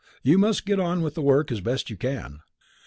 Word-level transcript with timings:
You 0.23 0.39
must 0.39 0.65
get 0.65 0.79
on 0.79 1.03
with 1.03 1.13
the 1.13 1.21
work 1.21 1.51
as 1.51 1.61
best 1.61 1.91
you 1.91 1.95
can. 1.95 2.39